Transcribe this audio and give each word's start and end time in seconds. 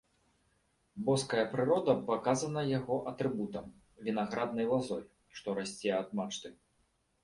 Боская 1.09 1.43
прырода 1.51 1.95
паказана 2.09 2.65
яго 2.79 2.97
атрыбутам, 3.13 3.71
вінаграднай 4.09 4.75
лазой, 4.75 5.09
што 5.39 5.47
расце 5.63 5.97
ад 6.05 6.23
мачты. 6.23 6.49